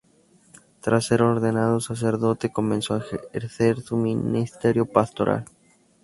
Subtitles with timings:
[0.79, 3.03] Tras ser ordenado sacerdote comenzó a
[3.33, 5.45] ejercer su ministerio pastoral.